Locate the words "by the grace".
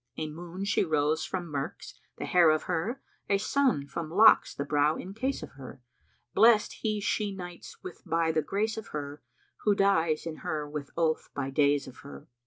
8.03-8.77